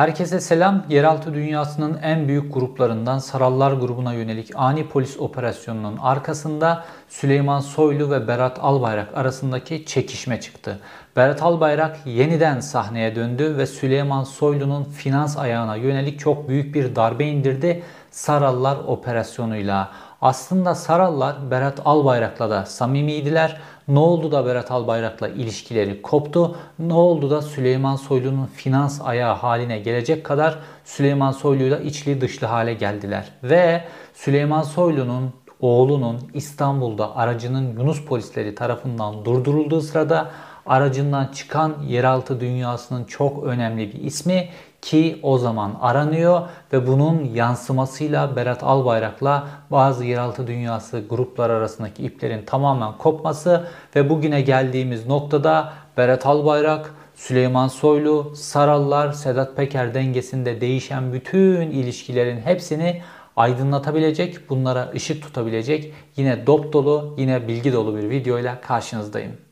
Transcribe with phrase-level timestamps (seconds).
[0.00, 0.84] Herkese selam.
[0.88, 8.28] Yeraltı dünyasının en büyük gruplarından Sarallar grubuna yönelik ani polis operasyonunun arkasında Süleyman Soylu ve
[8.28, 10.78] Berat Albayrak arasındaki çekişme çıktı.
[11.16, 17.24] Berat Albayrak yeniden sahneye döndü ve Süleyman Soylu'nun finans ayağına yönelik çok büyük bir darbe
[17.24, 19.88] indirdi Sarallar operasyonuyla.
[20.22, 23.60] Aslında Sarallar Berat Albayrak'la da samimiydiler.
[23.90, 26.56] Ne oldu da Berat Albayrak'la ilişkileri koptu?
[26.78, 32.74] Ne oldu da Süleyman Soylu'nun finans ayağı haline gelecek kadar Süleyman Soylu'yla içli dışlı hale
[32.74, 33.28] geldiler?
[33.42, 40.30] Ve Süleyman Soylu'nun oğlunun İstanbul'da aracının Yunus polisleri tarafından durdurulduğu sırada
[40.66, 44.48] aracından çıkan yeraltı dünyasının çok önemli bir ismi
[44.82, 46.40] ki o zaman aranıyor
[46.72, 53.66] ve bunun yansımasıyla Berat Albayrak'la bazı yeraltı dünyası gruplar arasındaki iplerin tamamen kopması
[53.96, 62.40] ve bugüne geldiğimiz noktada Berat Albayrak, Süleyman Soylu, Sarallar, Sedat Peker dengesinde değişen bütün ilişkilerin
[62.40, 63.02] hepsini
[63.36, 69.49] aydınlatabilecek, bunlara ışık tutabilecek yine dop dolu, yine bilgi dolu bir videoyla karşınızdayım.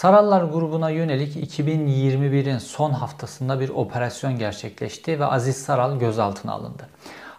[0.00, 6.88] Sarallar grubuna yönelik 2021'in son haftasında bir operasyon gerçekleşti ve Aziz Saral gözaltına alındı.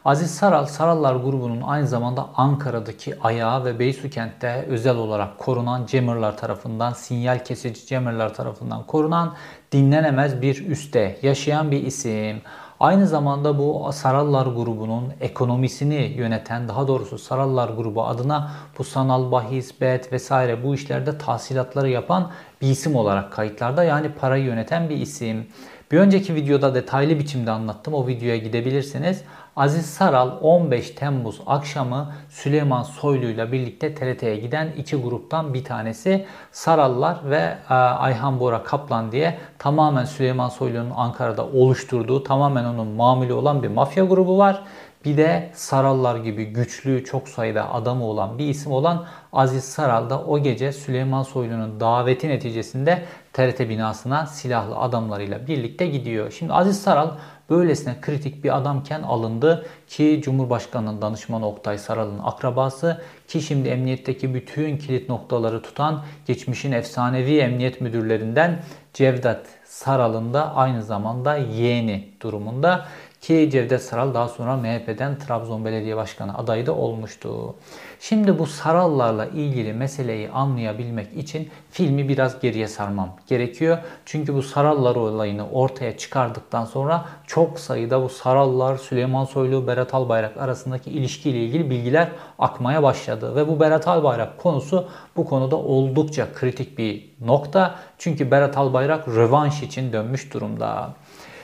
[0.06, 6.94] Aziz Saral, Sarallar grubunun aynı zamanda Ankara'daki ayağı ve Beysukent'te özel olarak korunan Cemerlar tarafından,
[6.94, 9.36] sinyal kesici Cemerlar tarafından korunan
[9.72, 12.42] dinlenemez bir üste yaşayan bir isim.
[12.82, 19.82] Aynı zamanda bu Sarallar grubunun ekonomisini yöneten, daha doğrusu Sarallar grubu adına bu sanal bahis,
[19.82, 25.48] bet vesaire bu işlerde tahsilatları yapan bir isim olarak kayıtlarda yani parayı yöneten bir isim.
[25.92, 27.94] Bir önceki videoda detaylı biçimde anlattım.
[27.94, 29.22] O videoya gidebilirsiniz.
[29.56, 36.26] Aziz Saral 15 Temmuz akşamı Süleyman Soylu ile birlikte TRT'ye giden iki gruptan bir tanesi
[36.52, 43.34] Sarallar ve e, Ayhan Bora Kaplan diye tamamen Süleyman Soylu'nun Ankara'da oluşturduğu tamamen onun mamülü
[43.34, 44.64] olan bir mafya grubu var.
[45.06, 50.24] Bir de Sarallar gibi güçlü, çok sayıda adamı olan bir isim olan Aziz Saral da
[50.24, 53.04] o gece Süleyman Soylu'nun daveti neticesinde
[53.34, 56.32] TRT binasına silahlı adamlarıyla birlikte gidiyor.
[56.32, 57.10] Şimdi Aziz Saral
[57.50, 64.78] böylesine kritik bir adamken alındı ki Cumhurbaşkanı'nın danışmanı Oktay Saral'ın akrabası ki şimdi emniyetteki bütün
[64.78, 68.64] kilit noktaları tutan geçmişin efsanevi emniyet müdürlerinden
[68.94, 72.86] Cevdet Saral'ın da aynı zamanda yeğeni durumunda.
[73.22, 77.56] Ki Cevdet Saral daha sonra MHP'den Trabzon Belediye Başkanı adayı da olmuştu.
[78.00, 83.78] Şimdi bu Sarallarla ilgili meseleyi anlayabilmek için filmi biraz geriye sarmam gerekiyor.
[84.06, 90.38] Çünkü bu Sarallar olayını ortaya çıkardıktan sonra çok sayıda bu Sarallar, Süleyman Soylu, Berat Albayrak
[90.38, 93.36] arasındaki ilişkiyle ilgili bilgiler akmaya başladı.
[93.36, 97.76] Ve bu Berat Albayrak konusu bu konuda oldukça kritik bir nokta.
[97.98, 100.94] Çünkü Berat Albayrak rövanş için dönmüş durumda.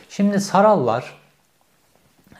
[0.09, 1.26] Şimdi Sarallar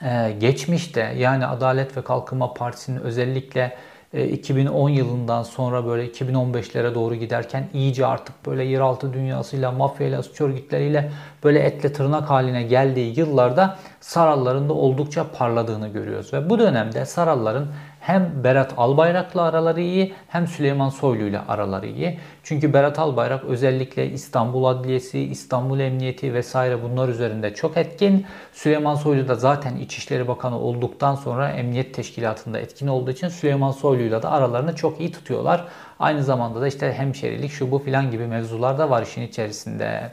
[0.02, 3.76] ee, geçmişte yani Adalet ve Kalkınma Partisi'nin özellikle
[4.12, 10.40] 2010 e, yılından sonra böyle 2015'lere doğru giderken iyice artık böyle yeraltı dünyasıyla, mafyayla, suç
[10.40, 11.10] örgütleriyle
[11.44, 16.32] böyle etle tırnak haline geldiği yıllarda Saralların da oldukça parladığını görüyoruz.
[16.32, 17.66] Ve bu dönemde Saralların
[18.08, 22.18] hem Berat Albayrak'la araları iyi hem Süleyman Soylu ile araları iyi.
[22.42, 28.26] Çünkü Berat Albayrak özellikle İstanbul Adliyesi, İstanbul Emniyeti vesaire bunlar üzerinde çok etkin.
[28.52, 34.02] Süleyman Soylu da zaten İçişleri Bakanı olduktan sonra Emniyet Teşkilatı'nda etkin olduğu için Süleyman Soylu
[34.02, 35.64] ile de aralarını çok iyi tutuyorlar.
[35.98, 40.12] Aynı zamanda da işte hemşerilik şu bu filan gibi mevzular da var işin içerisinde.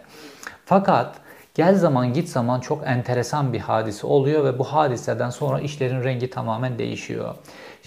[0.66, 1.16] Fakat
[1.56, 6.30] Gel zaman git zaman çok enteresan bir hadise oluyor ve bu hadiseden sonra işlerin rengi
[6.30, 7.36] tamamen değişiyor.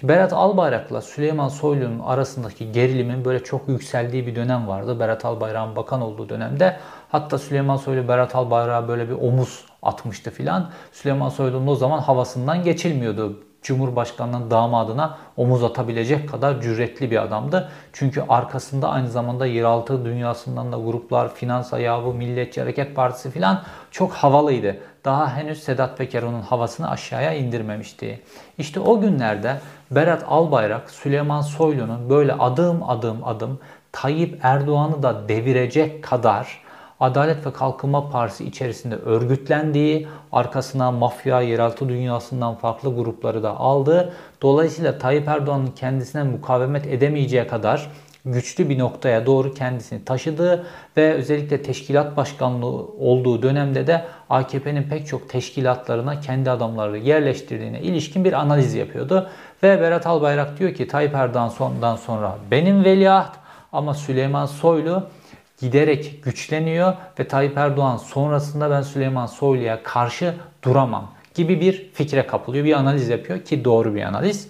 [0.02, 5.00] Berat Albayrak'la Süleyman Soylu'nun arasındaki gerilimin böyle çok yükseldiği bir dönem vardı.
[5.00, 6.76] Berat Albayrak'ın bakan olduğu dönemde.
[7.08, 10.70] Hatta Süleyman Soylu Berat Albayrak'a böyle bir omuz atmıştı filan.
[10.92, 13.47] Süleyman Soylu'nun o zaman havasından geçilmiyordu.
[13.62, 17.68] Cumhurbaşkanının damadına omuz atabilecek kadar cüretli bir adamdı.
[17.92, 24.12] Çünkü arkasında aynı zamanda yeraltı dünyasından da gruplar, finans ayağı, Milliyetçi Hareket Partisi filan çok
[24.12, 24.76] havalıydı.
[25.04, 28.22] Daha henüz Sedat Peker onun havasını aşağıya indirmemişti.
[28.58, 29.60] İşte o günlerde
[29.90, 33.58] Berat Albayrak, Süleyman Soylu'nun böyle adım adım adım
[33.92, 36.67] Tayyip Erdoğan'ı da devirecek kadar
[37.00, 44.12] Adalet ve Kalkınma Partisi içerisinde örgütlendiği, arkasına mafya, yeraltı dünyasından farklı grupları da aldı.
[44.42, 47.90] Dolayısıyla Tayyip Erdoğan'ın kendisine mukavemet edemeyeceği kadar
[48.24, 50.66] güçlü bir noktaya doğru kendisini taşıdı
[50.96, 58.24] ve özellikle teşkilat başkanlığı olduğu dönemde de AKP'nin pek çok teşkilatlarına kendi adamları yerleştirdiğine ilişkin
[58.24, 59.30] bir analiz yapıyordu.
[59.62, 63.36] Ve Berat Albayrak diyor ki Tayyip Erdoğan'dan sonra benim veliaht
[63.72, 65.02] ama Süleyman Soylu
[65.60, 72.64] giderek güçleniyor ve Tayyip Erdoğan sonrasında ben Süleyman Soylu'ya karşı duramam gibi bir fikre kapılıyor.
[72.64, 74.48] Bir analiz yapıyor ki doğru bir analiz.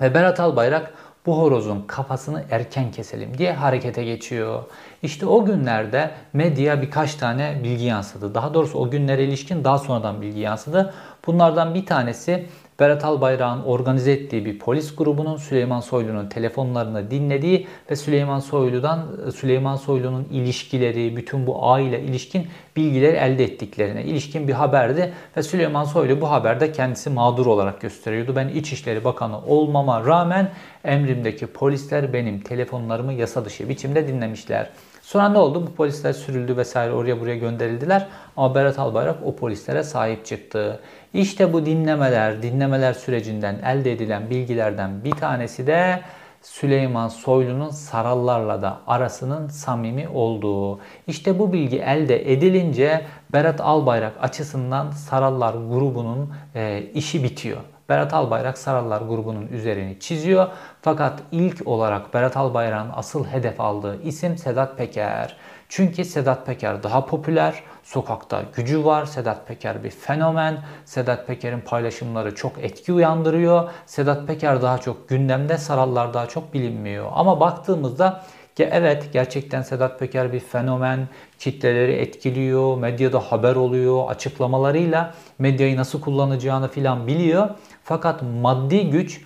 [0.00, 0.94] Ve Berat Albayrak
[1.26, 4.62] bu horozun kafasını erken keselim diye harekete geçiyor.
[5.02, 8.34] İşte o günlerde medya birkaç tane bilgi yansıdı.
[8.34, 10.94] Daha doğrusu o günlere ilişkin daha sonradan bilgi yansıdı.
[11.26, 12.46] Bunlardan bir tanesi
[12.80, 19.76] Berat Albayrak'ın organize ettiği bir polis grubunun Süleyman Soylu'nun telefonlarını dinlediği ve Süleyman Soylu'dan Süleyman
[19.76, 22.46] Soylu'nun ilişkileri, bütün bu aile ilişkin
[22.76, 28.36] bilgileri elde ettiklerine ilişkin bir haberdi ve Süleyman Soylu bu haberde kendisi mağdur olarak gösteriyordu.
[28.36, 30.50] Ben İçişleri Bakanı olmama rağmen
[30.84, 34.70] emrimdeki polisler benim telefonlarımı yasa dışı biçimde dinlemişler.
[35.02, 35.66] Sonra ne oldu?
[35.66, 38.06] Bu polisler sürüldü vesaire oraya buraya gönderildiler.
[38.36, 40.80] Ama Berat Albayrak o polislere sahip çıktı.
[41.14, 46.00] İşte bu dinlemeler, dinlemeler sürecinden elde edilen bilgilerden bir tanesi de
[46.42, 50.80] Süleyman Soylu'nun Sarallarla da arasının samimi olduğu.
[51.06, 57.58] İşte bu bilgi elde edilince Berat Albayrak açısından Sarallar grubunun e, işi bitiyor.
[57.88, 60.48] Berat Albayrak Sarallar grubunun üzerini çiziyor.
[60.82, 65.36] Fakat ilk olarak Berat Albayrak'ın asıl hedef aldığı isim Sedat Peker.
[65.68, 69.06] Çünkü Sedat Peker daha popüler, sokakta gücü var.
[69.06, 70.58] Sedat Peker bir fenomen.
[70.84, 73.70] Sedat Peker'in paylaşımları çok etki uyandırıyor.
[73.86, 77.10] Sedat Peker daha çok gündemde, Sarallar daha çok bilinmiyor.
[77.14, 78.22] Ama baktığımızda
[78.56, 81.08] ki evet gerçekten Sedat Peker bir fenomen,
[81.38, 87.48] kitleleri etkiliyor, medyada haber oluyor, açıklamalarıyla medyayı nasıl kullanacağını filan biliyor.
[87.84, 89.20] Fakat maddi güç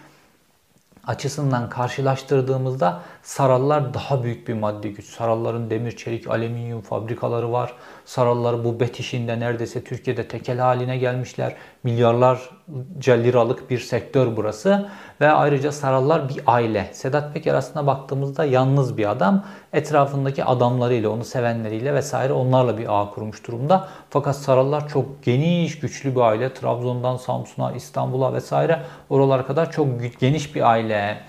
[1.06, 5.06] açısından karşılaştırdığımızda Sarallar daha büyük bir maddi güç.
[5.06, 7.72] Saralların demir, çelik, alüminyum fabrikaları var.
[8.04, 11.56] Sarallar bu bet işinde neredeyse Türkiye'de tekel haline gelmişler.
[11.84, 14.88] Milyarlarca liralık bir sektör burası.
[15.20, 16.90] Ve ayrıca Sarallar bir aile.
[16.92, 19.44] Sedat Peker aslında baktığımızda yalnız bir adam.
[19.72, 23.88] Etrafındaki adamlarıyla, onu sevenleriyle vesaire onlarla bir ağ kurmuş durumda.
[24.10, 26.54] Fakat Sarallar çok geniş, güçlü bir aile.
[26.54, 29.86] Trabzon'dan Samsun'a, İstanbul'a vesaire oralara kadar çok
[30.20, 31.20] geniş bir aile.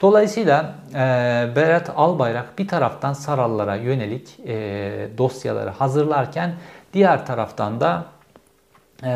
[0.00, 0.96] Dolayısıyla e,
[1.56, 6.54] Berat Albayrak bir taraftan Sarallara yönelik e, dosyaları hazırlarken
[6.92, 8.04] diğer taraftan da
[9.04, 9.10] e,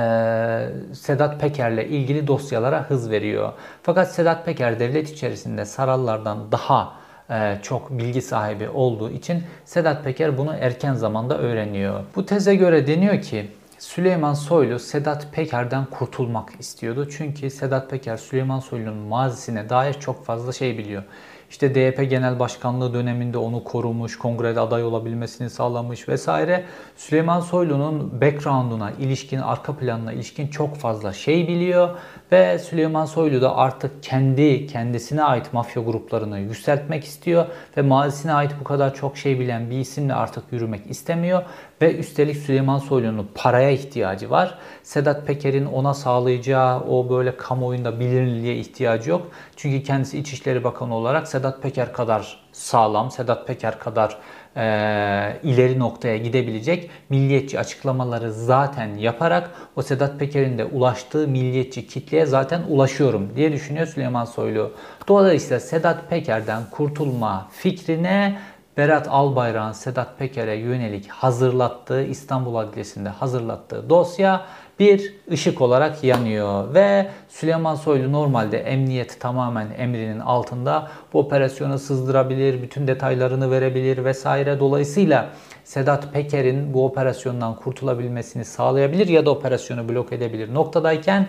[0.94, 3.52] Sedat Peker'le ilgili dosyalara hız veriyor.
[3.82, 6.92] Fakat Sedat Peker devlet içerisinde Sarallardan daha
[7.30, 12.00] e, çok bilgi sahibi olduğu için Sedat Peker bunu erken zamanda öğreniyor.
[12.16, 13.50] Bu teze göre deniyor ki
[13.82, 17.08] Süleyman Soylu Sedat Peker'den kurtulmak istiyordu.
[17.16, 21.02] Çünkü Sedat Peker Süleyman Soylu'nun mazisine dair çok fazla şey biliyor.
[21.50, 26.64] İşte DYP Genel Başkanlığı döneminde onu korumuş, kongrede aday olabilmesini sağlamış vesaire.
[26.96, 31.90] Süleyman Soylu'nun background'una ilişkin, arka planına ilişkin çok fazla şey biliyor
[32.32, 37.46] ve Süleyman Soylu da artık kendi kendisine ait mafya gruplarını yükseltmek istiyor
[37.76, 41.42] ve mazisine ait bu kadar çok şey bilen bir isimle artık yürümek istemiyor
[41.82, 44.58] ve üstelik Süleyman Soylu'nun paraya ihtiyacı var.
[44.82, 49.30] Sedat Peker'in ona sağlayacağı o böyle kamuoyunda bilinirliğe ihtiyacı yok.
[49.56, 54.18] Çünkü kendisi İçişleri Bakanı olarak Sedat Peker kadar sağlam, Sedat Peker kadar
[54.56, 54.62] e,
[55.42, 62.62] ileri noktaya gidebilecek milliyetçi açıklamaları zaten yaparak o Sedat Peker'in de ulaştığı milliyetçi kitleye zaten
[62.68, 64.72] ulaşıyorum diye düşünüyor Süleyman Soylu.
[65.08, 68.38] Dolayısıyla Sedat Peker'den kurtulma fikrine
[68.76, 74.40] Berat Albayrak'ın Sedat Peker'e yönelik hazırlattığı İstanbul Adliyesi'nde hazırlattığı dosya
[74.78, 82.62] bir ışık olarak yanıyor ve Süleyman Soylu normalde emniyet tamamen emrinin altında bu operasyonu sızdırabilir,
[82.62, 84.60] bütün detaylarını verebilir vesaire.
[84.60, 85.28] Dolayısıyla
[85.64, 91.28] Sedat Peker'in bu operasyondan kurtulabilmesini sağlayabilir ya da operasyonu blok edebilir noktadayken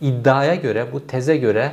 [0.00, 1.72] iddiaya göre, bu teze göre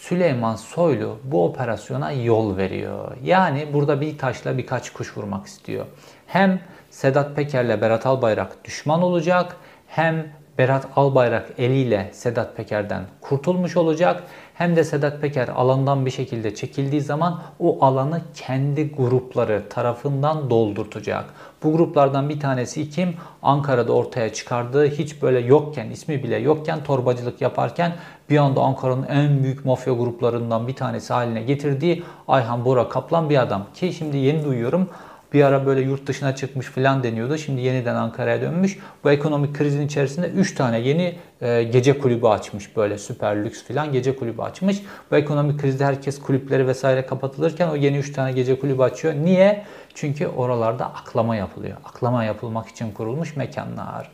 [0.00, 3.16] Süleyman Soylu bu operasyona yol veriyor.
[3.22, 5.86] Yani burada bir taşla birkaç kuş vurmak istiyor.
[6.26, 14.22] Hem Sedat Peker'le Berat Albayrak düşman olacak hem Berat Albayrak eliyle Sedat Peker'den kurtulmuş olacak.
[14.60, 21.24] Hem de Sedat Peker alandan bir şekilde çekildiği zaman o alanı kendi grupları tarafından doldurtacak.
[21.62, 23.14] Bu gruplardan bir tanesi kim?
[23.42, 27.92] Ankara'da ortaya çıkardığı hiç böyle yokken, ismi bile yokken torbacılık yaparken
[28.30, 33.42] bir anda Ankara'nın en büyük mafya gruplarından bir tanesi haline getirdiği Ayhan Bora Kaplan bir
[33.42, 33.66] adam.
[33.74, 34.88] Ki şimdi yeni duyuyorum
[35.32, 37.38] bir ara böyle yurt dışına çıkmış falan deniyordu.
[37.38, 38.78] Şimdi yeniden Ankara'ya dönmüş.
[39.04, 43.92] Bu ekonomik krizin içerisinde 3 tane yeni e, gece kulübü açmış böyle süper lüks filan
[43.92, 44.82] gece kulübü açmış.
[45.10, 49.14] Bu ekonomik krizde herkes kulüpleri vesaire kapatılırken o yeni 3 tane gece kulübü açıyor.
[49.14, 49.64] Niye?
[49.94, 51.76] Çünkü oralarda aklama yapılıyor.
[51.84, 54.10] Aklama yapılmak için kurulmuş mekanlar.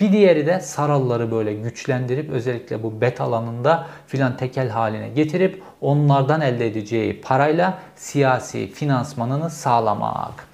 [0.00, 6.40] Bir diğeri de saralları böyle güçlendirip özellikle bu bet alanında filan tekel haline getirip onlardan
[6.40, 10.49] elde edeceği parayla siyasi finansmanını sağlamak.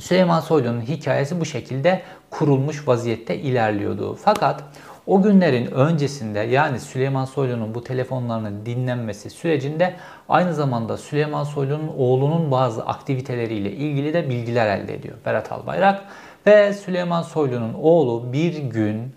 [0.00, 4.14] Süleyman Soylu'nun hikayesi bu şekilde kurulmuş vaziyette ilerliyordu.
[4.14, 4.64] Fakat
[5.06, 9.94] o günlerin öncesinde yani Süleyman Soylu'nun bu telefonlarının dinlenmesi sürecinde
[10.28, 16.02] aynı zamanda Süleyman Soylu'nun oğlunun bazı aktiviteleriyle ilgili de bilgiler elde ediyor Berat Albayrak.
[16.46, 19.14] Ve Süleyman Soylu'nun oğlu bir gün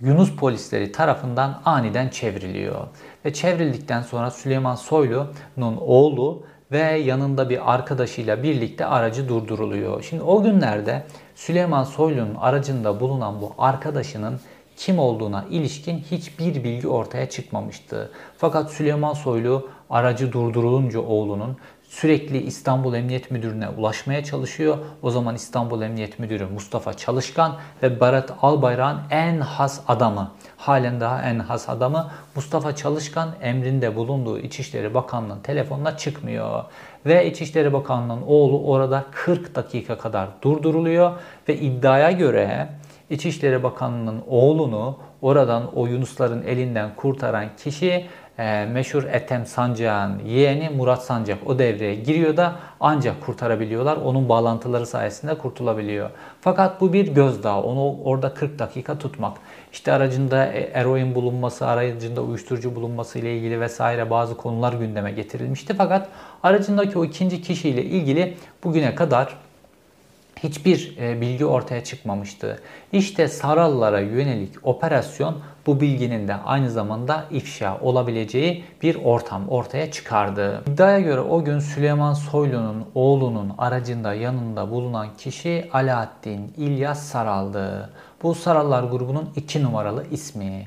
[0.00, 2.86] Yunus polisleri tarafından aniden çevriliyor.
[3.24, 10.02] Ve çevrildikten sonra Süleyman Soylu'nun oğlu ve yanında bir arkadaşıyla birlikte aracı durduruluyor.
[10.02, 14.40] Şimdi o günlerde Süleyman Soylu'nun aracında bulunan bu arkadaşının
[14.76, 18.10] kim olduğuna ilişkin hiçbir bilgi ortaya çıkmamıştı.
[18.36, 21.56] Fakat Süleyman Soylu aracı durdurulunca oğlunun
[21.88, 24.78] sürekli İstanbul Emniyet Müdürü'ne ulaşmaya çalışıyor.
[25.02, 31.22] O zaman İstanbul Emniyet Müdürü Mustafa Çalışkan ve Berat Albayrak'ın en has adamı, halen daha
[31.22, 36.64] en has adamı Mustafa Çalışkan emrinde bulunduğu İçişleri Bakanlığı'nın telefonuna çıkmıyor.
[37.06, 41.12] Ve İçişleri Bakanlığı'nın oğlu orada 40 dakika kadar durduruluyor
[41.48, 42.68] ve iddiaya göre
[43.10, 48.06] İçişleri Bakanlığı'nın oğlunu oradan o Yunusların elinden kurtaran kişi
[48.38, 53.96] e, meşhur Ethem Sancak'ın yeğeni Murat Sancak o devreye giriyor da ancak kurtarabiliyorlar.
[53.96, 56.10] Onun bağlantıları sayesinde kurtulabiliyor.
[56.40, 57.62] Fakat bu bir gözdağı.
[57.62, 59.36] Onu orada 40 dakika tutmak.
[59.72, 65.74] İşte aracında e, eroin bulunması, aracında uyuşturucu bulunması ile ilgili vesaire bazı konular gündeme getirilmişti.
[65.74, 66.08] Fakat
[66.42, 69.47] aracındaki o ikinci kişiyle ilgili bugüne kadar
[70.42, 72.60] hiçbir e, bilgi ortaya çıkmamıştı.
[72.92, 80.62] İşte Sarallara yönelik operasyon bu bilginin de aynı zamanda ifşa olabileceği bir ortam ortaya çıkardı.
[80.66, 87.90] İddiaya göre o gün Süleyman Soylu'nun oğlunun aracında yanında bulunan kişi Alaaddin İlyas Saral'dı.
[88.22, 90.66] Bu Sarallar grubunun iki numaralı ismi.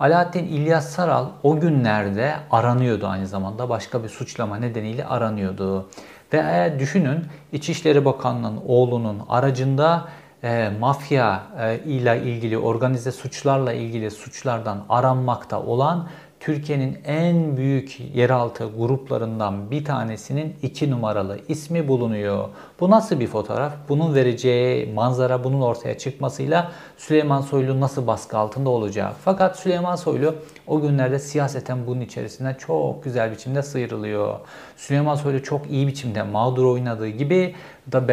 [0.00, 3.68] Alaaddin İlyas Saral o günlerde aranıyordu aynı zamanda.
[3.68, 5.88] Başka bir suçlama nedeniyle aranıyordu.
[6.32, 10.08] Ve düşünün İçişleri Bakanlığı'nın oğlunun aracında
[10.42, 16.08] e, mafya e, ile ilgili organize suçlarla ilgili suçlardan aranmakta olan
[16.42, 22.48] Türkiye'nin en büyük yeraltı gruplarından bir tanesinin iki numaralı ismi bulunuyor.
[22.80, 23.72] Bu nasıl bir fotoğraf?
[23.88, 29.12] Bunun vereceği manzara, bunun ortaya çıkmasıyla Süleyman Soylu nasıl baskı altında olacak?
[29.24, 30.34] Fakat Süleyman Soylu
[30.66, 34.38] o günlerde siyaseten bunun içerisinden çok güzel biçimde sıyrılıyor.
[34.76, 37.54] Süleyman Soylu çok iyi biçimde mağdur oynadığı gibi
[37.92, 38.08] da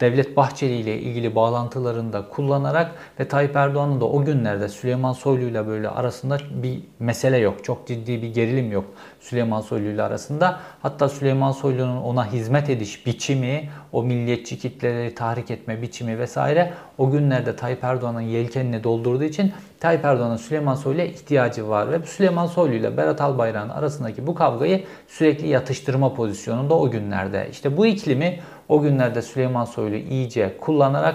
[0.00, 5.44] Devlet Bahçeli ile ilgili bağlantılarını da kullanarak ve Tayyip Erdoğan'ın da o günlerde Süleyman Soylu
[5.44, 7.64] ile böyle arasında bir mesele yok.
[7.64, 8.84] Çok ciddi bir gerilim yok
[9.20, 10.60] Süleyman Soylu ile arasında.
[10.82, 17.10] Hatta Süleyman Soylu'nun ona hizmet ediş biçimi, o milliyetçi kitleleri tahrik etme biçimi vesaire o
[17.10, 22.74] günlerde Tayyip Erdoğan'ın yelkenini doldurduğu için Tayyip Erdoğan'ın Süleyman Soylu'ya ihtiyacı var ve Süleyman Soylu
[22.74, 27.48] ile Berat Albayrak'ın arasındaki bu kavgayı sürekli yatıştırma pozisyonunda o günlerde.
[27.50, 31.14] İşte bu iklimi o günlerde Süleyman Soylu iyice kullanarak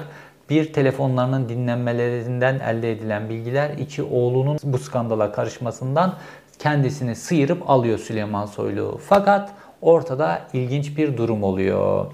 [0.49, 6.13] bir telefonlarının dinlenmelerinden elde edilen bilgiler iki oğlunun bu skandala karışmasından
[6.59, 8.99] kendisini sıyırıp alıyor Süleyman Soylu.
[9.07, 12.05] Fakat ortada ilginç bir durum oluyor.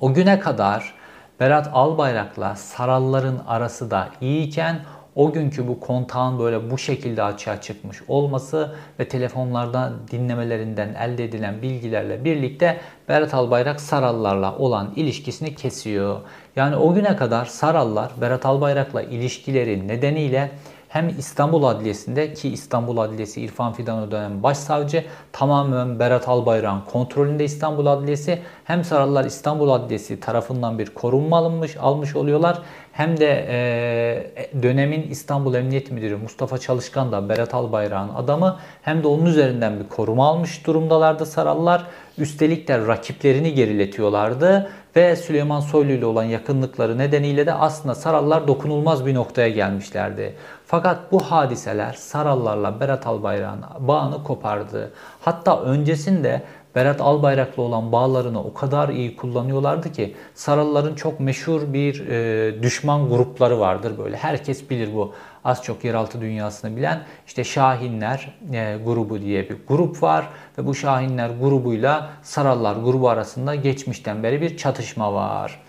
[0.00, 0.94] O güne kadar
[1.40, 4.80] Berat Albayrak'la Saralların arası da iyiyken
[5.16, 11.62] o günkü bu kontağın böyle bu şekilde açığa çıkmış olması ve telefonlarda dinlemelerinden elde edilen
[11.62, 16.20] bilgilerle birlikte Berat Albayrak Sarallarla olan ilişkisini kesiyor.
[16.56, 20.50] Yani o güne kadar Sarallar Berat Albayrak'la ilişkileri nedeniyle
[20.96, 27.86] hem İstanbul Adliyesi'nde ki İstanbul Adliyesi İrfan Fidan dönem başsavcı tamamen Berat Albayrak'ın kontrolünde İstanbul
[27.86, 32.58] Adliyesi hem Sarallar İstanbul Adliyesi tarafından bir korunma alınmış almış oluyorlar
[32.92, 39.08] hem de e, dönemin İstanbul Emniyet Müdürü Mustafa Çalışkan da Berat Albayrak'ın adamı hem de
[39.08, 41.86] onun üzerinden bir koruma almış durumdalardı Sarallar.
[42.18, 49.06] Üstelik de rakiplerini geriletiyorlardı ve Süleyman Soylu ile olan yakınlıkları nedeniyle de aslında Sarallar dokunulmaz
[49.06, 50.34] bir noktaya gelmişlerdi.
[50.68, 54.92] Fakat bu hadiseler Sarallarla Berat Albayrak'ın bağını kopardı.
[55.20, 56.42] Hatta öncesinde
[56.74, 63.08] Berat Albayrak'la olan bağlarını o kadar iyi kullanıyorlardı ki Saralların çok meşhur bir e, düşman
[63.08, 64.16] grupları vardır böyle.
[64.16, 65.12] Herkes bilir bu
[65.44, 70.74] az çok yeraltı dünyasını bilen işte Şahinler e, grubu diye bir grup var ve bu
[70.74, 75.65] Şahinler grubuyla Sarallar grubu arasında geçmişten beri bir çatışma var.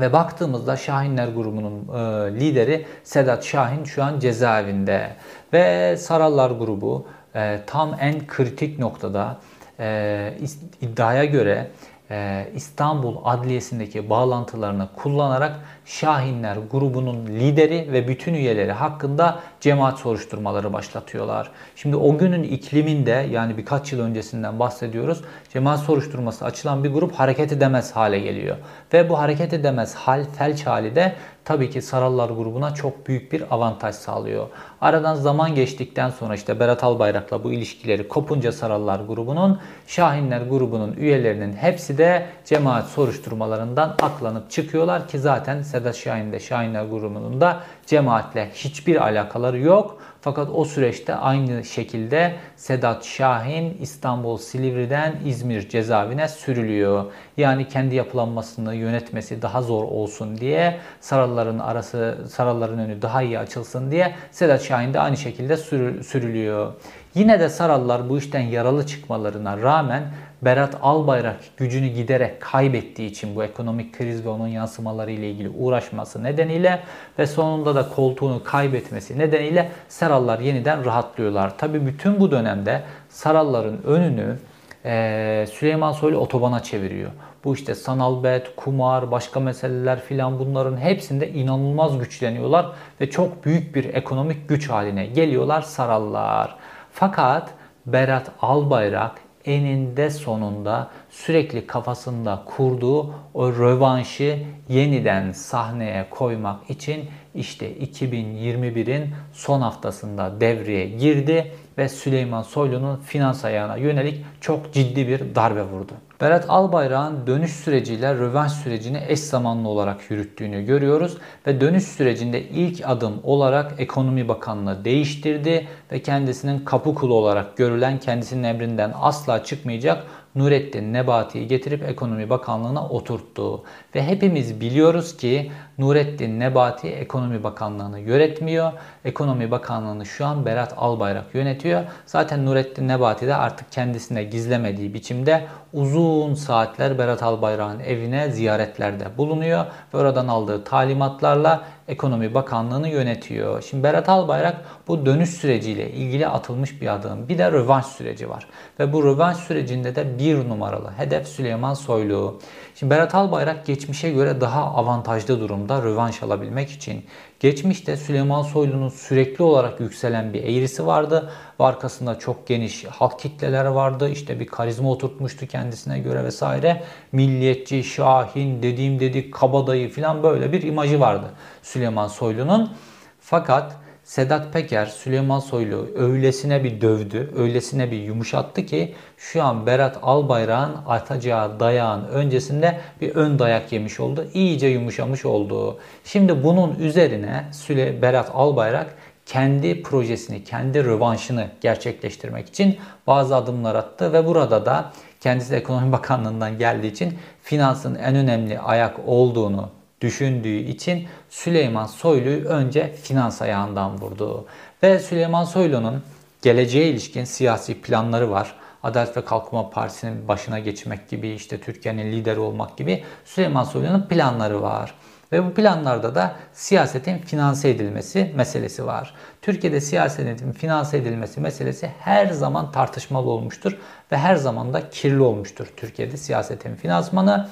[0.00, 2.00] Ve baktığımızda Şahinler grubunun e,
[2.40, 5.10] lideri Sedat Şahin şu an cezaevinde.
[5.52, 9.36] Ve Sarallar grubu e, tam en kritik noktada
[9.80, 10.32] e,
[10.80, 11.70] iddiaya göre
[12.10, 21.50] e, İstanbul Adliyesi'ndeki bağlantılarını kullanarak Şahinler grubunun lideri ve bütün üyeleri hakkında cemaat soruşturmaları başlatıyorlar.
[21.76, 25.20] Şimdi o günün ikliminde yani birkaç yıl öncesinden bahsediyoruz.
[25.52, 28.56] Cemaat soruşturması açılan bir grup hareket edemez hale geliyor.
[28.92, 31.14] Ve bu hareket edemez hal felç hali de
[31.44, 34.46] tabii ki Sarallar grubuna çok büyük bir avantaj sağlıyor.
[34.80, 41.52] Aradan zaman geçtikten sonra işte Berat Albayrak'la bu ilişkileri kopunca Sarallar grubunun, Şahinler grubunun üyelerinin
[41.52, 47.60] hepsi de cemaat soruşturmalarından aklanıp çıkıyorlar ki zaten Sedat Şahin de Şahinler grubunun da
[47.90, 50.02] cemaatle hiçbir alakaları yok.
[50.20, 57.04] Fakat o süreçte aynı şekilde Sedat Şahin İstanbul Silivri'den İzmir cezaevine sürülüyor.
[57.36, 63.90] Yani kendi yapılanmasını yönetmesi daha zor olsun diye Saralların arası Saralların önü daha iyi açılsın
[63.90, 65.56] diye Sedat Şahin de aynı şekilde
[66.02, 66.72] sürülüyor.
[67.14, 70.02] Yine de Sarallar bu işten yaralı çıkmalarına rağmen
[70.42, 76.22] Berat Albayrak gücünü giderek kaybettiği için bu ekonomik kriz ve onun yansımaları ile ilgili uğraşması
[76.22, 76.80] nedeniyle
[77.18, 81.58] ve sonunda da koltuğunu kaybetmesi nedeniyle Sarallar yeniden rahatlıyorlar.
[81.58, 84.36] Tabi bütün bu dönemde Saralların önünü
[84.84, 87.10] e, Süleyman Soylu otobana çeviriyor.
[87.44, 92.66] Bu işte sanal bet, kumar, başka meseleler filan bunların hepsinde inanılmaz güçleniyorlar
[93.00, 96.56] ve çok büyük bir ekonomik güç haline geliyorlar Sarallar.
[96.92, 97.50] Fakat
[97.86, 99.12] Berat Albayrak
[99.44, 104.38] eninde sonunda sürekli kafasında kurduğu o rövanşı
[104.68, 113.76] yeniden sahneye koymak için işte 2021'in son haftasında devreye girdi ve Süleyman Soylu'nun finans ayağına
[113.76, 115.92] yönelik çok ciddi bir darbe vurdu.
[116.20, 122.88] Berat Albayrak'ın dönüş süreciyle rövanş sürecini eş zamanlı olarak yürüttüğünü görüyoruz ve dönüş sürecinde ilk
[122.88, 130.06] adım olarak Ekonomi Bakanlığı değiştirdi ve kendisinin kapı kulu olarak görülen kendisinin emrinden asla çıkmayacak
[130.34, 133.64] Nurettin Nebati'yi getirip Ekonomi Bakanlığı'na oturttu.
[133.94, 138.72] Ve hepimiz biliyoruz ki Nurettin Nebati Ekonomi Bakanlığı'nı yönetmiyor.
[139.04, 141.82] Ekonomi Bakanlığı'nı şu an Berat Albayrak yönetiyor.
[142.06, 149.64] Zaten Nurettin Nebati de artık kendisine gizlemediği biçimde uzun saatler Berat Albayrak'ın evine ziyaretlerde bulunuyor
[149.94, 153.62] ve oradan aldığı talimatlarla Ekonomi Bakanlığı'nı yönetiyor.
[153.62, 154.56] Şimdi Berat Albayrak
[154.88, 157.28] bu dönüş süreciyle ilgili atılmış bir adım.
[157.28, 158.46] Bir de rövanş süreci var.
[158.80, 162.40] Ve bu rövanş sürecinde de bir numaralı hedef Süleyman Soylu.
[162.74, 167.04] Şimdi Berat Albayrak geçmişe göre daha avantajlı durumda rövanş alabilmek için.
[167.40, 174.08] Geçmişte Süleyman Soylu'nun sürekli olarak yükselen bir eğrisi vardı arkasında çok geniş halk kitleler vardı.
[174.08, 176.82] İşte bir karizma oturtmuştu kendisine göre vesaire.
[177.12, 181.26] Milliyetçi, şahin, dediğim dedik, kabadayı falan böyle bir imajı vardı
[181.62, 182.72] Süleyman Soylu'nun.
[183.20, 183.76] Fakat
[184.10, 190.76] Sedat Peker Süleyman Soylu öylesine bir dövdü, öylesine bir yumuşattı ki şu an Berat Albayrak'ın
[190.86, 194.26] atacağı dayağın öncesinde bir ön dayak yemiş oldu.
[194.34, 195.78] İyice yumuşamış oldu.
[196.04, 198.94] Şimdi bunun üzerine Süle Berat Albayrak
[199.26, 206.58] kendi projesini, kendi rövanşını gerçekleştirmek için bazı adımlar attı ve burada da kendisi Ekonomi Bakanlığı'ndan
[206.58, 214.46] geldiği için finansın en önemli ayak olduğunu düşündüğü için Süleyman Soylu'yu önce finans ayağından vurdu.
[214.82, 216.02] Ve Süleyman Soylu'nun
[216.42, 218.54] geleceğe ilişkin siyasi planları var.
[218.82, 224.62] Adalet ve Kalkınma Partisi'nin başına geçmek gibi, işte Türkiye'nin lideri olmak gibi Süleyman Soylu'nun planları
[224.62, 224.94] var.
[225.32, 229.14] Ve bu planlarda da siyasetin finanse edilmesi meselesi var.
[229.42, 233.78] Türkiye'de siyasetin finanse edilmesi meselesi her zaman tartışmalı olmuştur
[234.12, 235.66] ve her zaman da kirli olmuştur.
[235.76, 237.48] Türkiye'de siyasetin finansmanı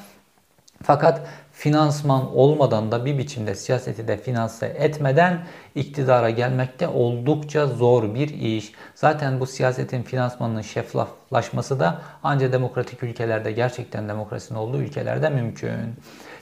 [0.83, 1.21] fakat
[1.53, 8.29] finansman olmadan da bir biçimde siyaseti de finanse etmeden iktidara gelmek de oldukça zor bir
[8.29, 8.73] iş.
[8.95, 15.95] Zaten bu siyasetin finansmanının şeffaflaşması da ancak demokratik ülkelerde gerçekten demokrasinin olduğu ülkelerde mümkün.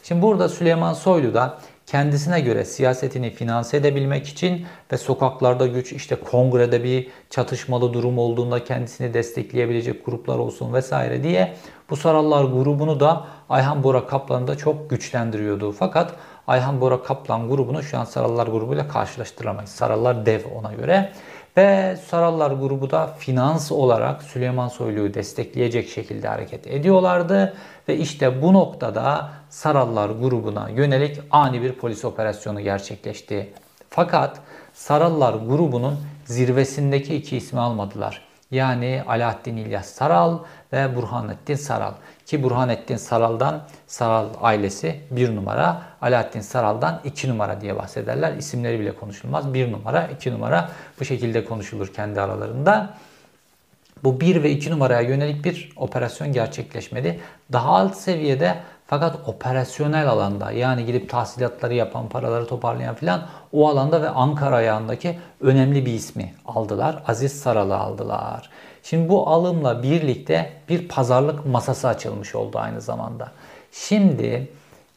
[0.03, 6.17] Şimdi burada Süleyman Soylu da kendisine göre siyasetini finanse edebilmek için ve sokaklarda güç işte
[6.17, 11.55] kongrede bir çatışmalı durum olduğunda kendisini destekleyebilecek gruplar olsun vesaire diye
[11.91, 15.73] bu Sarallar grubunu da Ayhan Bora Kaplan'ı da çok güçlendiriyordu.
[15.73, 16.13] Fakat
[16.47, 19.71] Ayhan Bora Kaplan grubunu şu an Sarallar grubuyla karşılaştıramayız.
[19.71, 21.13] Sarallar dev ona göre.
[21.57, 27.55] Ve Sarallar grubu da finans olarak Süleyman Soylu'yu destekleyecek şekilde hareket ediyorlardı.
[27.89, 33.53] Ve işte bu noktada Sarallar grubuna yönelik ani bir polis operasyonu gerçekleşti.
[33.91, 34.41] Fakat
[34.75, 38.26] Sarallar grubunun zirvesindeki iki ismi almadılar.
[38.51, 40.39] Yani Alaaddin İlyas Saral
[40.73, 41.93] ve Burhanettin Saral.
[42.27, 48.33] Ki Burhanettin Saral'dan Saral ailesi bir numara, Alaaddin Saral'dan iki numara diye bahsederler.
[48.33, 49.55] İsimleri bile konuşulmaz.
[49.55, 52.95] Bir numara, iki numara bu şekilde konuşulur kendi aralarında.
[54.05, 57.21] Bu 1 ve 2 numaraya yönelik bir operasyon gerçekleşmedi.
[57.53, 64.03] Daha alt seviyede fakat operasyonel alanda yani gidip tahsilatları yapan, paraları toparlayan filan o alanda
[64.03, 67.03] ve Ankara ayağındaki önemli bir ismi aldılar.
[67.07, 68.51] Aziz Saral'ı aldılar.
[68.83, 73.33] Şimdi bu alımla birlikte bir pazarlık masası açılmış oldu aynı zamanda.
[73.73, 74.49] Şimdi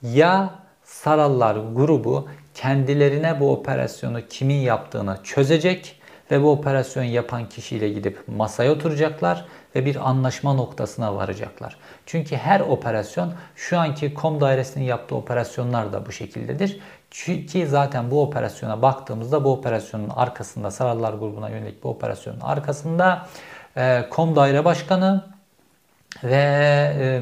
[0.03, 0.49] ya
[0.83, 5.98] Sarallar grubu kendilerine bu operasyonu kimin yaptığını çözecek
[6.31, 11.77] ve bu operasyon yapan kişiyle gidip masaya oturacaklar ve bir anlaşma noktasına varacaklar.
[12.05, 16.79] Çünkü her operasyon şu anki kom dairesinin yaptığı operasyonlar da bu şekildedir.
[17.11, 23.27] Çünkü zaten bu operasyona baktığımızda bu operasyonun arkasında Sarallar grubuna yönelik bu operasyonun arkasında
[23.77, 25.23] e, kom daire başkanı
[26.23, 26.35] ve
[26.99, 27.21] e,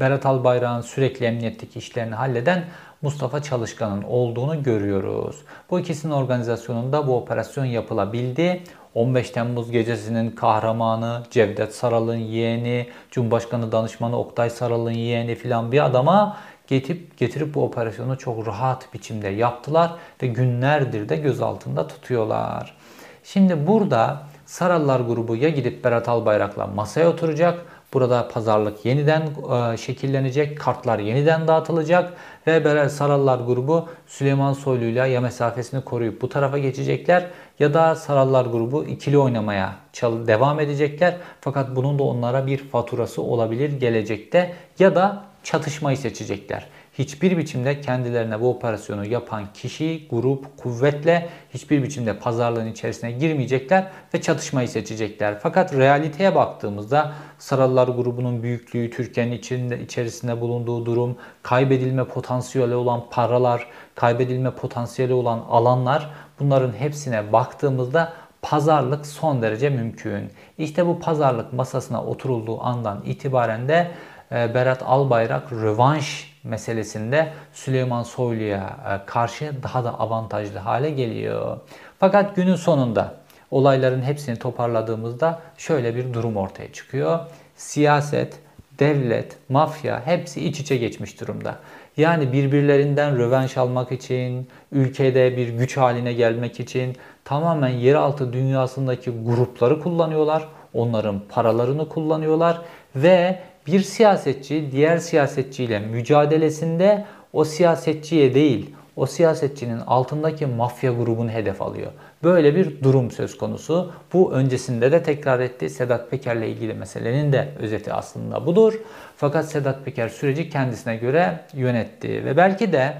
[0.00, 2.64] Berat Albayrak'ın sürekli emniyetteki işlerini halleden
[3.04, 5.36] Mustafa Çalışkan'ın olduğunu görüyoruz.
[5.70, 8.62] Bu ikisinin organizasyonunda bu operasyon yapılabildi.
[8.94, 16.36] 15 Temmuz gecesinin kahramanı Cevdet Saral'ın yeğeni, Cumhurbaşkanı danışmanı Oktay Saral'ın yeğeni filan bir adama
[16.66, 22.76] getirip getirip bu operasyonu çok rahat biçimde yaptılar ve günlerdir de gözaltında tutuyorlar.
[23.24, 30.58] Şimdi burada Sarallar grubu ya gidip Berat Albayrak'la masaya oturacak Burada pazarlık yeniden e, şekillenecek,
[30.58, 32.12] kartlar yeniden dağıtılacak
[32.46, 37.26] ve Berel Sarallar grubu Süleyman Soylu ile ya mesafesini koruyup bu tarafa geçecekler
[37.58, 41.16] ya da Sarallar grubu ikili oynamaya devam edecekler.
[41.40, 46.66] Fakat bunun da onlara bir faturası olabilir gelecekte ya da çatışmayı seçecekler
[46.98, 54.20] hiçbir biçimde kendilerine bu operasyonu yapan kişi, grup, kuvvetle hiçbir biçimde pazarlığın içerisine girmeyecekler ve
[54.20, 55.38] çatışmayı seçecekler.
[55.38, 63.66] Fakat realiteye baktığımızda Sarallar grubunun büyüklüğü, Türkiye'nin içinde, içerisinde bulunduğu durum, kaybedilme potansiyeli olan paralar,
[63.94, 70.30] kaybedilme potansiyeli olan alanlar bunların hepsine baktığımızda pazarlık son derece mümkün.
[70.58, 73.90] İşte bu pazarlık masasına oturulduğu andan itibaren de
[74.32, 81.60] e, Berat Albayrak rövanş meselesinde Süleyman Soylu'ya e, karşı daha da avantajlı hale geliyor.
[81.98, 83.14] Fakat günün sonunda
[83.50, 87.20] olayların hepsini toparladığımızda şöyle bir durum ortaya çıkıyor.
[87.56, 88.38] Siyaset,
[88.78, 91.58] devlet, mafya hepsi iç içe geçmiş durumda.
[91.96, 99.80] Yani birbirlerinden rövanş almak için, ülkede bir güç haline gelmek için tamamen yeraltı dünyasındaki grupları
[99.80, 100.48] kullanıyorlar.
[100.74, 102.60] Onların paralarını kullanıyorlar
[102.96, 111.62] ve bir siyasetçi diğer siyasetçiyle mücadelesinde o siyasetçiye değil, o siyasetçinin altındaki mafya grubunu hedef
[111.62, 111.92] alıyor.
[112.22, 113.92] Böyle bir durum söz konusu.
[114.12, 115.70] Bu öncesinde de tekrar etti.
[115.70, 118.74] Sedat Peker'le ilgili meselenin de özeti aslında budur.
[119.16, 122.94] Fakat Sedat Peker süreci kendisine göre yönetti ve belki de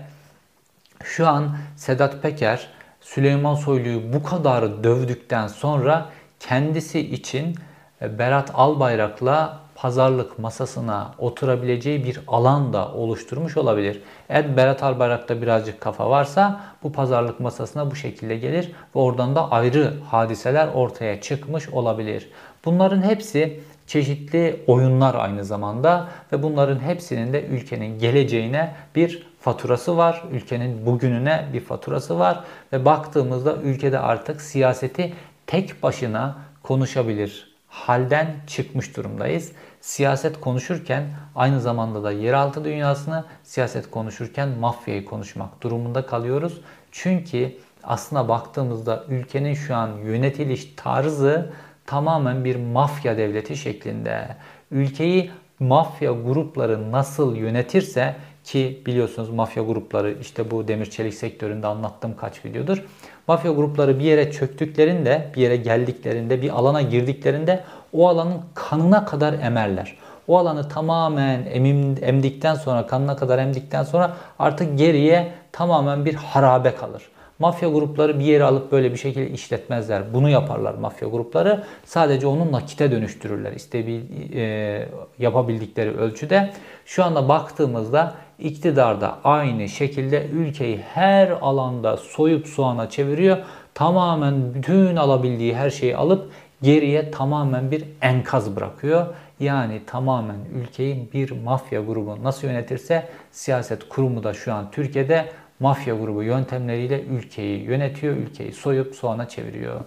[1.05, 2.69] şu an Sedat Peker
[3.01, 7.55] Süleyman Soylu'yu bu kadar dövdükten sonra kendisi için
[8.01, 14.03] Berat Albayrak'la pazarlık masasına oturabileceği bir alan da oluşturmuş olabilir.
[14.29, 19.51] Eğer Berat Albayrak'ta birazcık kafa varsa bu pazarlık masasına bu şekilde gelir ve oradan da
[19.51, 22.29] ayrı hadiseler ortaya çıkmış olabilir.
[22.65, 30.23] Bunların hepsi çeşitli oyunlar aynı zamanda ve bunların hepsinin de ülkenin geleceğine bir faturası var.
[30.33, 35.13] Ülkenin bugününe bir faturası var ve baktığımızda ülkede artık siyaseti
[35.47, 39.53] tek başına konuşabilir halden çıkmış durumdayız.
[39.81, 46.61] Siyaset konuşurken aynı zamanda da yeraltı dünyasını, siyaset konuşurken mafyayı konuşmak durumunda kalıyoruz.
[46.93, 51.53] Çünkü aslına baktığımızda ülkenin şu an yönetiliş tarzı
[51.87, 54.37] tamamen bir mafya devleti şeklinde.
[54.71, 62.17] Ülkeyi mafya grupları nasıl yönetirse ki biliyorsunuz mafya grupları işte bu demir çelik sektöründe anlattığım
[62.17, 62.85] kaç videodur.
[63.29, 69.33] Mafya grupları bir yere çöktüklerinde, bir yere geldiklerinde, bir alana girdiklerinde o alanın kanına kadar
[69.33, 69.97] emerler.
[70.29, 76.75] O alanı tamamen emim, emdikten sonra, kanına kadar emdikten sonra artık geriye tamamen bir harabe
[76.75, 77.03] kalır.
[77.45, 80.15] Mafya grupları bir yere alıp böyle bir şekilde işletmezler.
[80.15, 81.65] Bunu yaparlar mafya grupları.
[81.85, 83.53] Sadece onu nakite dönüştürürler.
[83.53, 84.01] İstebil,
[84.35, 86.51] e, yapabildikleri ölçüde.
[86.87, 93.39] Şu anda baktığımızda iktidarda aynı şekilde ülkeyi her alanda soyup soğana çeviriyor.
[93.75, 96.31] Tamamen bütün alabildiği her şeyi alıp
[96.63, 99.07] geriye tamamen bir enkaz bırakıyor.
[99.41, 105.29] Yani tamamen ülkeyi bir mafya grubu nasıl yönetirse siyaset kurumu da şu an Türkiye'de
[105.61, 109.81] mafya grubu yöntemleriyle ülkeyi yönetiyor, ülkeyi soyup soğana çeviriyor.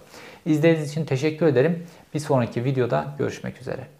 [0.46, 1.86] İzlediğiniz için teşekkür ederim.
[2.14, 3.97] Bir sonraki videoda görüşmek üzere.